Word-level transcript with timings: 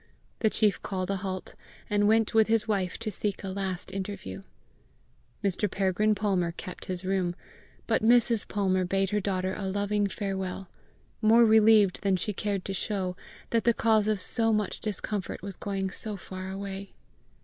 The 0.39 0.49
chief 0.49 0.81
called 0.81 1.11
a 1.11 1.17
halt, 1.17 1.53
and 1.87 2.07
went 2.07 2.33
with 2.33 2.47
his 2.47 2.67
wife 2.67 2.97
to 2.97 3.11
seek 3.11 3.43
a 3.43 3.49
last 3.49 3.91
interview. 3.91 4.41
Mr. 5.43 5.69
Peregrine 5.69 6.15
Palmer 6.15 6.53
kept 6.53 6.85
his 6.85 7.05
room, 7.05 7.35
but 7.85 8.01
Mrs. 8.01 8.47
Palmer 8.47 8.83
bade 8.83 9.11
her 9.11 9.19
daughter 9.21 9.53
a 9.53 9.67
loving 9.67 10.07
farewell 10.07 10.67
more 11.21 11.45
relieved 11.45 12.01
than 12.01 12.15
she 12.15 12.33
cared 12.33 12.65
to 12.65 12.73
show, 12.73 13.15
that 13.51 13.63
the 13.63 13.75
cause 13.75 14.07
of 14.07 14.19
so 14.19 14.51
much 14.51 14.79
discomfort 14.79 15.43
was 15.43 15.55
going 15.55 15.91
so 15.91 16.17
far 16.17 16.49
away. 16.49 16.93